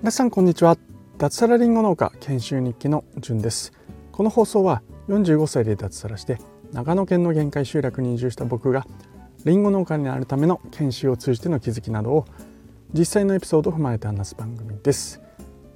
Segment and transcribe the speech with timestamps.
[0.00, 0.76] 皆さんこんにちは。
[1.18, 3.72] 脱サラリンゴ農家研修日記のじゅんです。
[4.10, 6.38] この放送は45歳で脱サラして
[6.72, 8.86] 長野県の限界集落に移住した僕が
[9.44, 12.24] リンゴ農家になるための研修を通じての気づきなどを
[12.92, 15.20] 実際のエピソードを踏まえて話す番組です。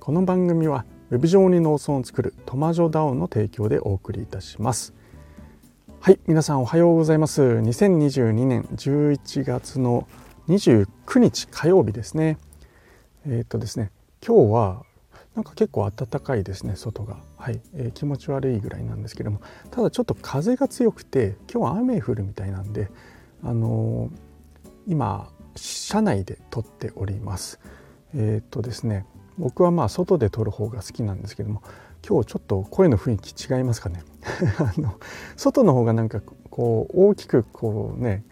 [0.01, 4.95] この番組はウェブ上に農村を作るトマジョダオンの提供でお送りいたします。
[6.05, 7.41] はい皆さんおはようございます。
[7.41, 10.07] 2022年11月の
[10.49, 12.37] 29日火曜日ですね。
[13.27, 13.91] えー、っとですね
[14.23, 14.83] 今日は
[15.35, 19.41] なんか結構暖かいですね外が、はいえー、気持ち悪いぐらいなんですけども。
[19.71, 22.91] ただちょっと風が強くて今日は雨降るみたいなんで
[23.43, 27.61] あのー、今車内で撮っております。
[28.15, 29.07] えー、っとですね
[29.39, 31.63] 僕はまあ外で撮る方が好きなんですけども
[32.07, 34.03] 今日ちょっと声の雰囲気違いますかね。
[34.59, 34.99] あの
[35.37, 36.21] 外の方がなんか
[36.51, 38.25] こう大きくこうね、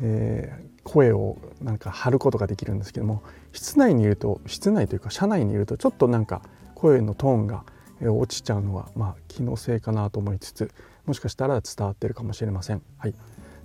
[0.00, 6.42] え声をなんか張ることができるんですけども室内にいると室内というか車内にいるとちょっとなんか
[6.76, 7.64] 声のトーンが
[8.00, 10.70] 落ちちゃうのはまあ気のせいかなと思いつつ
[11.04, 12.82] もしかしたら伝わってるかもしれません。
[12.98, 13.14] はい、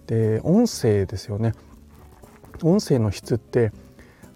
[0.07, 1.53] で音声ですよね。
[2.63, 3.71] 音声の質って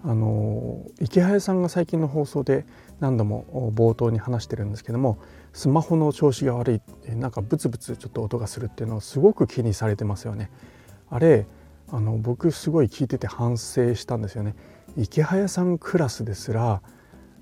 [0.06, 2.64] あの池早さんが最近の放送で
[3.00, 5.18] 何度も冒頭に話してるんですけども
[5.52, 10.50] スマホの調子が悪いなんかブツブツちょっと音がするっていうのをすごく気にされてますよね。
[11.10, 11.46] あれ
[11.90, 14.54] あの僕すごい聞いてて反省したんですよね。
[14.96, 16.82] 池早さんクラスですら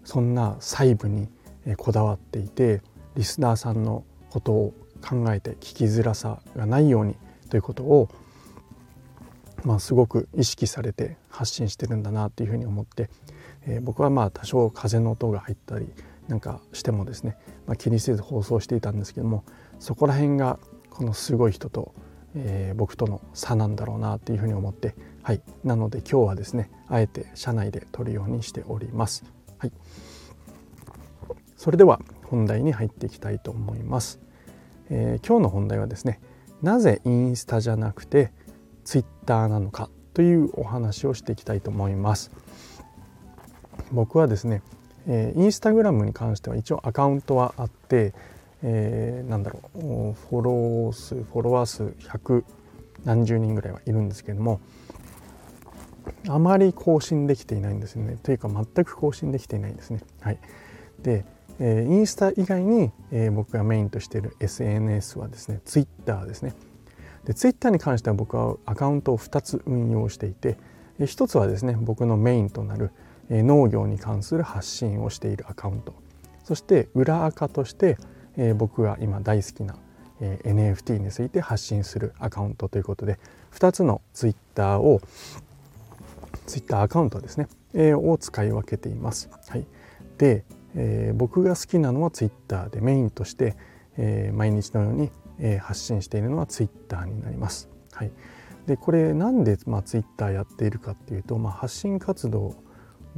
[0.03, 1.29] そんな細部に
[1.77, 2.81] こだわっていて
[3.15, 4.75] リスナーさんのことを
[5.07, 7.17] 考えて聞きづらさがないように
[7.51, 8.09] ということを、
[9.65, 13.09] まあ、すごく意識されて発信してるんだなっていうふうに思って、
[13.67, 15.89] えー、僕はまあ多少風の音が入ったり
[16.29, 19.45] なんかしてもですね、まあ、気にせず放送していたんですけども
[19.81, 20.59] そこら辺が
[20.91, 21.95] このすごい人と
[22.37, 29.25] えー、僕との差なんだろうなっていうふうに思ってはいなので今日はですねあえて車内で撮るようにしております。
[29.59, 29.73] はい、
[31.57, 34.21] それでは本題に入っていきたいと思います。
[34.91, 36.21] えー、今日の本題はですね
[36.61, 38.33] なぜインスタじゃなくて
[38.85, 42.31] ツイッターなのかというお話をしていきたいと思います。
[43.93, 44.63] 僕はですね、
[45.07, 48.15] えー、インスタグラムに関しては一応アカウントはあって
[48.67, 52.45] えー、なんだろうフォロー数フォロワー数100
[53.05, 54.61] 何十人ぐらいはいるんですけども
[56.29, 60.01] あまり更新できていないんですよねというか全く更新できていないんですね。
[60.21, 60.39] はい、
[61.03, 61.27] で、
[61.61, 66.55] えー、インスタ以外に、えー、僕がメインとしている SNS はですね Twitter ですね。
[67.27, 70.57] で Twitter に関しては僕はアカウントを2つ運用していて
[71.01, 72.91] 1つはですね僕のメインとなる
[73.31, 75.95] 農業に関する発信をしているアカウント
[76.45, 77.97] そして裏アカとして、
[78.57, 79.77] 僕が今大好きな、
[80.21, 83.19] NFT について発信するアカウントということで
[83.53, 85.01] 2つの Twitter を
[86.47, 87.49] Twitter アカウントですね、
[87.95, 89.31] を使い分けています。
[89.49, 89.67] はい、
[90.19, 90.45] で、
[90.77, 93.57] えー、僕が好きなのは Twitter でメインとして、
[93.97, 97.69] えー、毎日のように、えー、発信しているのは Twitter になります。
[97.93, 98.13] はい、
[98.67, 102.57] でこれなんで、まあ、Twitter やっているかっていうと、まあ、発信活動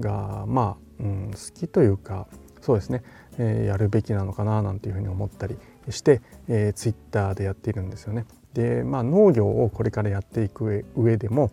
[0.01, 2.27] がまあ、うん、好きというか
[2.61, 3.03] そうですね、
[3.39, 5.57] えー、やるべきなのかななんていうふうに思ったり
[5.91, 8.27] して、えー、ツイッターでやっているんですよね。
[8.55, 11.51] でまあ農業をこれからやっていく上でも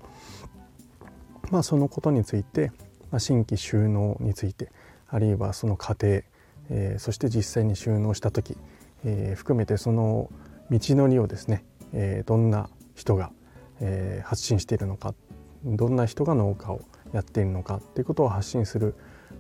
[1.52, 2.72] まあそのことについて、
[3.12, 4.72] まあ、新規収納について
[5.07, 6.23] あるいはその過程、
[6.69, 8.57] えー、そして実際に収納した時、
[9.03, 10.31] えー、含めてその
[10.72, 13.31] 道のりをですね、えー、どんな人が、
[13.79, 15.13] えー、発信しているのか
[15.66, 16.81] どんな人が農家を
[17.13, 18.96] やっているのかっていうことを発信する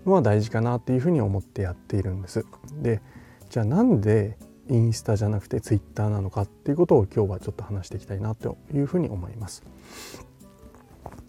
[0.05, 2.45] のは大事かなっていうふうに思ってやっているんです。
[2.81, 3.01] で
[3.49, 4.37] じゃあなんで
[4.69, 9.63] インスタじゃなくてツイッターなのかっていうことを今日はちょっと話していきたいなというふうに思います。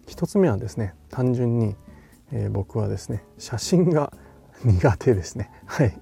[0.07, 1.75] 一つ目はですね単純に、
[2.31, 4.13] えー、僕はですね写真が
[4.63, 5.97] 苦手ですねはい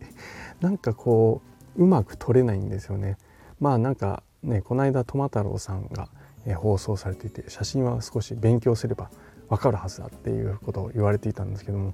[0.62, 1.42] なんかこ
[1.76, 3.18] ううまく撮れないんですよね
[3.64, 6.10] まあなんかねこの間トマ太郎さんが、
[6.46, 9.10] え、放送されていて写真は少し勉強すれば
[9.48, 11.94] わかるはずだっていうことを言われていたんですけども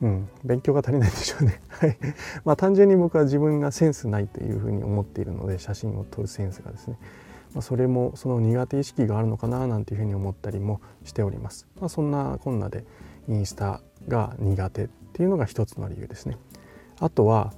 [0.00, 1.60] うん、勉強が足りないでしょうね。
[1.68, 1.96] はい。
[2.44, 6.98] まあ単純に僕は自分がセンスないというふうに思っているので写真を撮るセンスがですね、
[7.54, 11.68] まあ、それもその苦手意識があるのかななんていうふうに思ったりもしております。
[11.80, 12.84] まあ、そんなこんなで
[13.28, 16.36] インスタが苦手っていうのが一つの理由ですね。
[16.98, 17.52] あとは、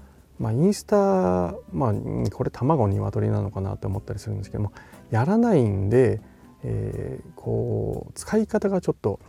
[0.45, 1.95] まあ、インスタ、まあ、
[2.31, 4.73] これ卵鶏なのかなと思ったりするんですけども
[5.11, 6.21] やらないんで、
[6.63, 9.21] えー、こう使い方がちょっと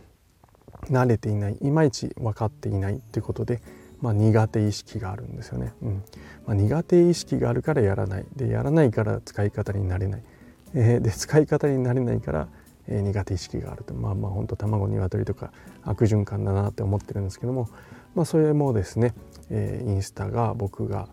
[0.90, 3.62] 慣れていないいまいち分かっていないということで、
[4.02, 6.04] まあ、苦手意識があるんですよね、うん。
[6.46, 8.26] まあ、苦手意識があるからやらない。
[8.36, 10.22] でやらないから使い方になれない、
[10.74, 12.48] えー、で使い方になれないから、
[12.88, 13.94] えー、苦手意識があると。
[13.94, 15.50] まあまあ本当卵鶏とか
[15.82, 17.70] 悪循環だなって思ってるんですけども、
[18.16, 19.14] まあ、それもですね、
[19.50, 21.08] えー、インスタが僕が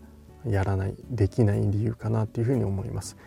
[0.48, 3.18] やらないできない理由かなっていうふうに思います。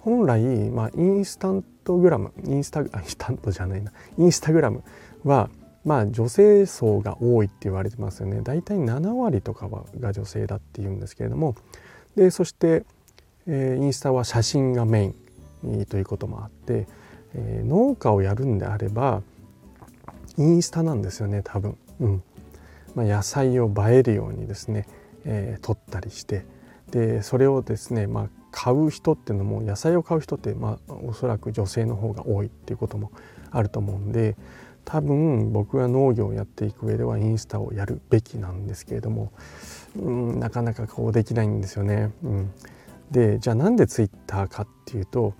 [0.00, 0.40] 本来、
[0.70, 3.92] まあ、インスタントグラムインスタあインスタントじゃないな。
[4.18, 4.82] インスタグラム
[5.24, 5.50] は
[5.84, 8.40] まあ女性層が多いって言われてますよね。
[8.42, 11.54] 大体7割とかはが女性だっていうんですけれども。
[12.16, 12.84] でそして、
[13.46, 15.12] えー、インスタは写真がメ
[15.64, 16.86] インということもあって、
[17.34, 19.22] えー、農家をやるんであれば
[20.38, 22.22] インスタなんですよね多分、うん。
[22.96, 24.88] まあ、野菜を映えるようにですね、
[25.24, 26.44] えー、撮ったりして
[26.90, 33.12] でそれをですね、まあ、買う人っていうのも野菜を買う人って、まあ、おそらく女性の方が多いっていうことも
[33.50, 34.36] あると思うんで
[34.86, 39.32] 多分僕が農業をやっていく上ではインスタをやるべきなんですけれども、
[39.96, 42.12] うん、なかなかこうできないんですよね。
[42.22, 42.52] うん、
[43.10, 45.34] でじゃあなんでツイッターかっていうと、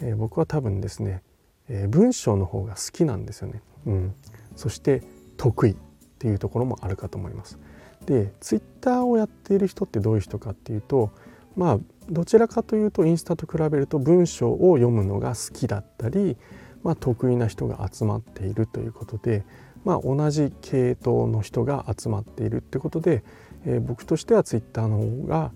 [0.00, 1.22] えー、僕は多分ですね、
[1.68, 3.62] えー、文章の方が好きなんですよね。
[3.86, 4.14] うん、
[4.56, 5.04] そして
[5.36, 5.76] 得意
[6.18, 7.58] っていうところもあるかと思います。
[8.06, 11.10] でツイッターをやっている人ってどういう人かっていうと
[11.56, 11.78] まあ
[12.10, 16.36] どちらかというとインスタと比べると文章を読むのが好きだったり、
[16.82, 19.44] まあ、得意な人が集まっているということで、
[19.84, 23.24] まあ、同じ系統の人が集まっているってことで、
[23.66, 25.52] えー、僕としてはツイッターの方が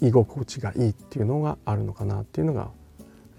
[0.00, 2.70] 居心地がいいっていうのがあるのかなっていうのが、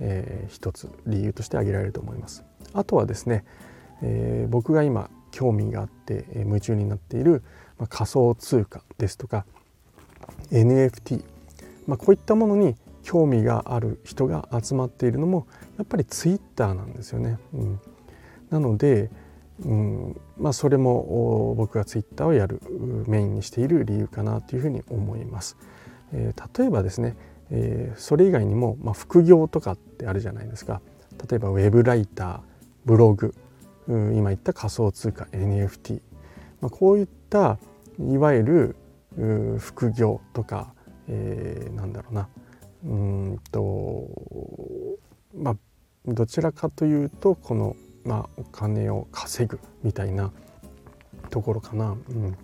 [0.02, 2.44] えー、一つ理由として挙げられると思います。
[2.74, 3.46] あとはですね、
[4.02, 7.44] えー、僕が今興味があって、え夢中になっている、
[7.78, 9.46] ま、仮想通貨ですとか
[10.50, 11.24] NFT
[11.86, 15.46] まあ、こういったものに興味がある人が集まっているのも
[15.78, 17.38] やっぱりツイッターなんですよね。
[17.54, 17.80] うん、
[18.50, 19.12] なので、
[19.64, 22.60] うんまあ、それも僕がツイッターをやる
[23.08, 25.56] メインにしている理由かなというふうに思います。
[26.14, 27.16] えー、例えばですね、
[27.52, 30.82] えー、それ以外にも、まあ、副業とかってあるじゃないですか。
[31.30, 32.40] 例えばウェブライター
[32.86, 33.36] ブログ
[33.88, 36.02] 今言った仮想通貨 NFT、
[36.62, 37.58] まあ、こういった
[38.00, 38.76] いわゆ
[39.16, 40.74] る副業とか
[41.08, 42.30] えー、なんだろうな。
[42.86, 44.08] うんと
[45.36, 45.56] まあ
[46.06, 47.76] どちらかというとこの、
[48.06, 50.32] まあ、お金を稼ぐみたいな
[51.30, 52.38] ところかな、うん、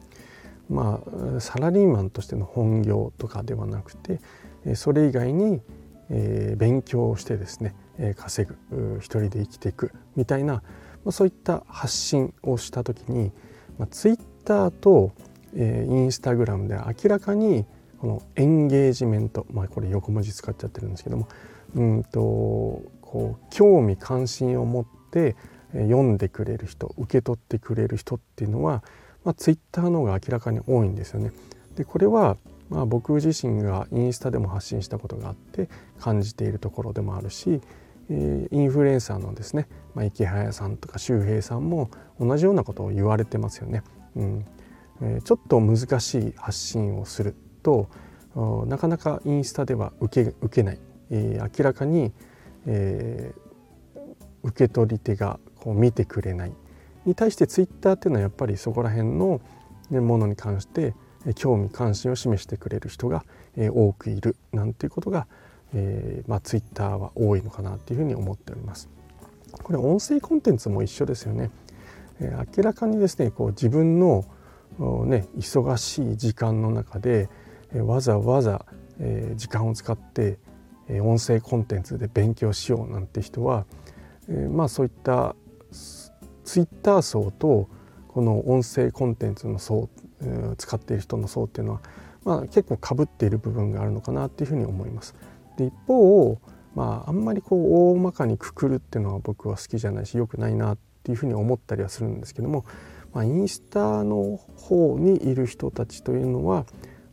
[0.69, 1.01] ま
[1.37, 4.19] あサラリーマンとしての本業とかではなくて
[4.75, 5.61] それ以外に、
[6.09, 7.75] えー、勉強をしてですね
[8.15, 10.63] 稼ぐ一人で生きていくみたいな、
[11.05, 13.31] まあ、そういった発信をした時に、
[13.77, 15.11] まあ、ツイッターと、
[15.55, 17.65] えー、インスタグラムで明らかに
[18.00, 21.29] このエンゲージメントまあこれ横文字使っちゃってるんですけども
[21.75, 22.19] うんと
[23.01, 25.35] こう興味関心を持って
[25.71, 28.83] 読んでくれる人受け取ってくれる人っていうのは、
[29.23, 31.31] まあ、ツイッターの方が明らかに多いんですよね。
[31.75, 32.38] でこれは
[32.69, 35.69] まあ僕自身がインスタでも発信したことがあって
[36.00, 37.61] 感じているところでもあるし、
[38.09, 41.89] インフルエンサーのですね、まあ、池早さんとか周平さんも
[42.19, 43.83] 同じようなことを言われてますよね。
[44.15, 44.45] うん。
[45.01, 47.89] えー、ちょっと難しい発信をすると
[48.67, 50.79] なかなかインスタでは受け受けない、
[51.11, 52.11] えー、明らかに、
[52.65, 54.00] えー、
[54.44, 56.53] 受け取り手がこう見てくれない。
[57.05, 59.41] に対してツイッターっていうのはやっぱりそこら辺の
[59.91, 60.94] ものに関して
[61.35, 63.25] 興味関心を示してくれる人が
[63.57, 65.27] 多くいるなんていうことが、
[65.73, 68.89] えーまあ、ツイッターは多いのかなっていうふうに思っております。
[69.51, 71.51] これ音声コンテンツも一緒ですよね。
[72.19, 74.25] えー、明らかにですねこう自分の
[75.05, 77.29] ね忙しい時間の中で、
[77.74, 78.65] えわざわざ、
[79.00, 80.39] え時間を使って、
[80.89, 83.65] え音声コンテンツで勉強しようなんて人は、
[84.29, 85.36] えまあそういった
[86.43, 87.69] ツイッター層と
[88.07, 89.89] この音声コンテンツの層、
[90.57, 91.81] 使っている人の層っていうのは、
[92.24, 95.15] まあ、結構かぶっている部分があるのかなっていうふうに思います。
[95.57, 96.39] で一方
[96.75, 102.65] まああんまりこう大まかにくくるっていうのは僕は好きじゃないし良くないなっていうふうに思ったりはするんですけども、
[103.13, 106.65] まあ、インスタの方にいる人たちというのは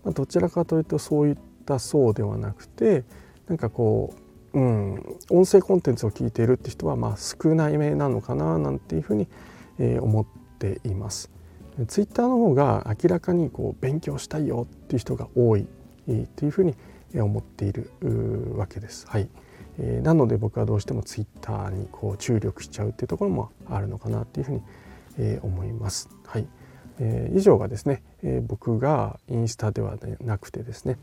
[0.04, 3.04] まあ、どちらかというとそういった層ではなくて
[3.48, 4.14] なんかこ
[4.52, 9.28] う、うん、音声コンテンツを聞いているって人はまあ少ないめなのかななんていうふうに、
[9.78, 10.26] えー、思っ
[10.58, 11.30] ています。
[11.86, 15.66] ツイッターの方が明らかにこう勉強したいよっていう人が多い
[16.36, 16.74] というふうに
[17.14, 17.90] 思っている
[18.56, 19.06] わけです。
[19.08, 19.28] はい、
[19.78, 24.62] え、なので僕はどうしてもツイッターにこう注力しちゃうっていうところもあるのかなっていうふうに、
[25.18, 26.08] え、思います。
[26.26, 26.46] はい、
[26.98, 30.98] え、以上がですね、え、僕がインスタではなくてですね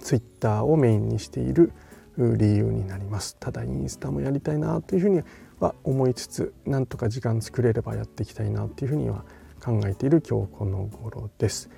[0.00, 1.72] ツイッターをメインにしている
[2.16, 3.36] 理由になります。
[3.38, 5.22] ただインスタもやりたいなというふうに
[5.58, 9.24] は思いつつなんとか時間作れればやっていきたいなというふうには
[9.62, 11.70] 考えている今日この頃です、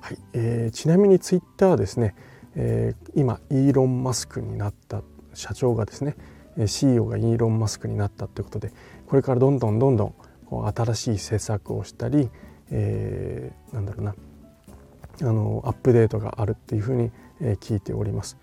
[0.00, 0.18] はい。
[0.32, 2.14] えー、ちなみにツイッターはですね、
[2.56, 5.02] えー、今イーロン・マスクになった
[5.34, 6.16] 社長がですね
[6.66, 8.72] CEO がイーロン・マスクになったということで
[9.06, 10.14] これからどんどんどんどん
[10.46, 12.30] こう新しい施策をしたり、
[12.70, 14.14] えー、なんだろうな
[15.22, 17.10] あのアップデートがあるっていうふうに、
[17.60, 18.38] 聞いております。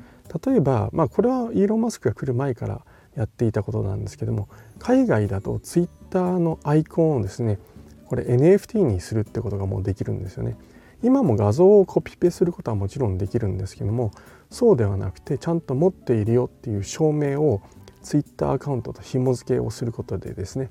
[0.45, 4.47] 例えば、まあ、これはイーロン・マスクが来る前からやっていたことなんですけども
[4.79, 7.59] 海外だとツイッターのアイコンをですね
[8.05, 10.55] これ NFT にするってことがもうできるんですよね。
[11.03, 14.11] 今も画像をコピペすることはもちろんできるんですけども
[14.49, 17.61] そうではなくてちゃんと持っているよっていう証明を
[18.01, 20.69] Twitter アカウントと紐付けをすることでですね、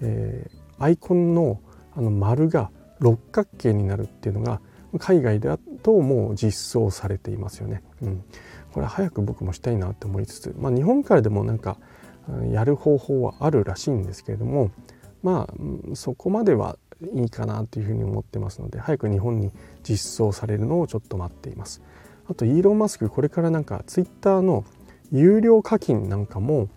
[0.00, 1.60] えー、アイコンの
[1.92, 2.70] あの丸が
[3.00, 4.60] 六角形になるっていうのが
[4.98, 7.82] 海外だともう実装されていますよね。
[8.00, 8.24] うん、
[8.72, 11.78] これ早く僕もしたいなって思いつつ、まあ、日本からでもなんか
[12.52, 14.70] やる方法はあるらしいんですけれども
[15.22, 16.76] まあそこまでは
[17.14, 19.50] いいかなというふうに思ってますので早く日本に
[19.82, 21.82] 実装されるのをちょっと待っています。
[22.28, 24.64] あとイーロン・マスクこれからなんかツイッターの
[25.10, 26.68] 有料課金なんかも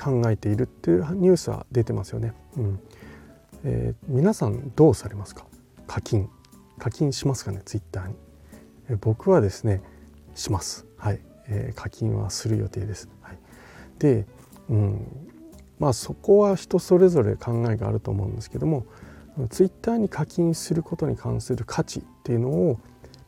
[0.00, 2.32] 考えているっていうニュースは出てますよね。
[2.56, 2.80] うん。
[3.64, 5.46] えー、皆さんどうされますか？
[5.86, 6.28] 課金。
[6.78, 7.62] 課金しますかね？
[7.64, 8.14] ツイッターに、
[8.88, 9.82] えー、僕はですね
[10.34, 10.86] します。
[10.96, 13.38] はい、えー、課金はする予定です、はい、
[13.98, 14.26] で、
[14.68, 15.06] うん、
[15.78, 18.84] まあそこは人それぞれ考えがあると思うんですけども
[19.50, 22.80] ツイッターに課金することに関する価値っていうのを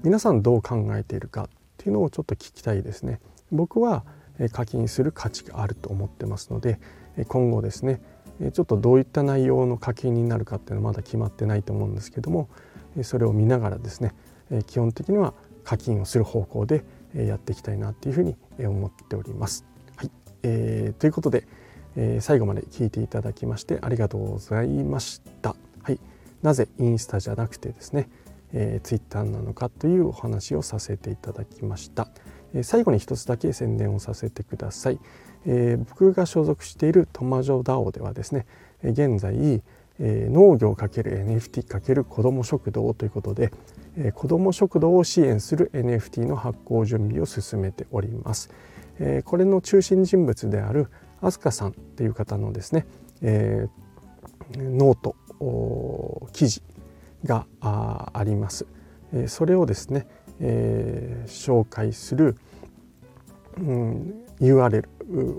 [0.03, 3.21] 皆さんどう考えているかっていうのをちょっと聞きたいですね。
[3.53, 4.05] 僕は
[4.53, 6.81] 課金する価値があると思ってますので
[7.29, 8.01] 今後ですね
[8.53, 12.49] ちょっとどういった内容の課金になるかっていうのはまだ決まってないと思うんですけども
[13.03, 14.15] それを見ながらですね
[14.67, 19.65] 基本的には課金をする方向でやっていきたいなっていうふうに思っております。
[19.97, 20.11] はい、
[20.43, 21.47] えー、ということで、
[21.97, 25.55] え、最後まで聞いていただきましてありがとうございました。
[25.83, 26.01] はい、
[26.43, 28.09] なぜインスタじゃなくてですね、
[28.53, 32.09] えー、ツイッターなのかというお話をさせていただきました。
[32.55, 35.01] えー、最後に一つだけ宣伝をさせてください。
[35.47, 38.47] えー、僕が所属しているトマジョダオではですね、
[38.83, 39.63] 現在、
[39.99, 43.53] えー、農業 ×NFT× 子ども食堂ということで、
[43.97, 48.51] えー、子ども食堂を支援する NFT の発行準備を進めております。
[48.99, 50.89] えー、これの中心人物である
[51.23, 52.87] 飛鳥さんっていう方のですね、
[53.23, 55.17] えー、ノート
[56.33, 56.63] 記事
[57.25, 58.67] があります。
[59.27, 60.07] それをですね、
[60.41, 62.37] えー、紹介する、
[63.59, 64.87] うん、URL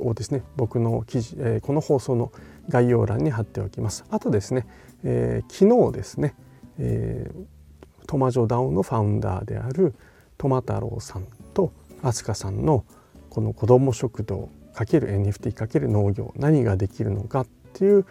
[0.04, 2.32] をですね僕の記事、えー、この放送の
[2.70, 4.06] 概要欄に貼っておきます。
[4.10, 4.68] あとですね、
[5.04, 6.36] えー、昨日ですね、
[6.78, 9.94] えー、トマジョダウのファウンダーである
[10.38, 12.84] トマ太郎さんと飛鳥さんの
[13.30, 18.06] この子ども食堂 ×NFT× 農業何ができるのかっていう、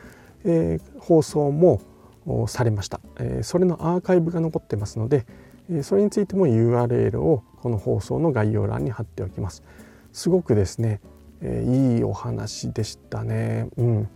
[0.45, 1.81] えー、放送も
[2.47, 5.27] されました、えー、それのアーカイブが残ってますので、
[5.71, 9.63] えー、それについても URL をこの放送の概要欄に貼っておきます。
[10.13, 11.01] すごくですね、
[11.41, 13.69] えー、いいお話でしたね。
[13.77, 14.09] うん、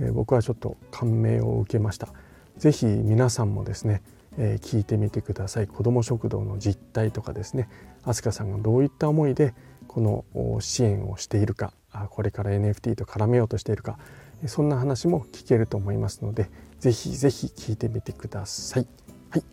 [0.00, 2.08] えー、僕はちょっと感銘を受けました。
[2.56, 4.02] 是非皆さんもですね、
[4.36, 5.66] えー、聞いてみてください。
[5.66, 7.68] 子ども食堂の実態とかですね
[8.04, 9.54] 飛鳥さんがどういった思いで
[9.86, 11.72] この支援をしているか
[12.10, 13.98] これから NFT と絡めようとしているか
[14.46, 18.86] そんな話も聞けると思いますのでぜひぜひ聞いてみてください。
[19.30, 19.44] はい、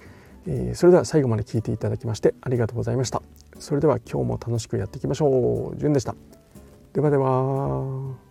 [0.47, 3.21] えー、それでは最後まで聞いていただきましてありがとうございました。
[3.59, 5.77] それでは今日も楽しくやっていきましょう。
[5.77, 6.15] じゅんでした。
[6.93, 8.24] ではでは。